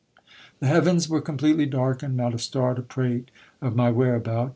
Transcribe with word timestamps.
The 0.61 0.65
heavens 0.65 1.07
were 1.07 1.21
com 1.21 1.37
pletely 1.37 1.69
darkened, 1.69 2.17
not 2.17 2.33
a 2.33 2.39
star 2.39 2.73
to 2.73 2.81
prate 2.81 3.29
of 3.61 3.75
my 3.75 3.91
whereabout. 3.91 4.49